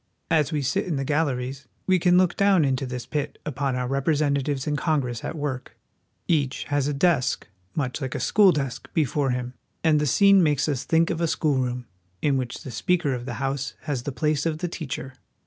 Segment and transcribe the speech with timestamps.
[0.31, 3.87] As we sit in the galleries we can look down into this pit upon our
[3.87, 5.77] representatives in Congress at work.
[6.27, 7.35] Each has THE HOUSE OF REPRESENTATIVES.
[7.75, 9.53] 3 1 a desk much like a school desk before him,
[9.83, 11.85] and the scene makes us think of a schoolroom,
[12.23, 15.13] in which the Speaker of the House has the place of the teacher.